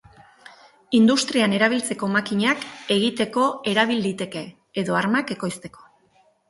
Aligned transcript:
Industrian 0.99 1.53
erabiltzeko 1.59 2.09
makinak 2.15 2.65
egiteko 2.99 3.47
erabil 3.75 4.05
liteke, 4.09 4.45
edo 4.85 5.01
armak 5.03 5.37
ekoizteko. 5.41 5.89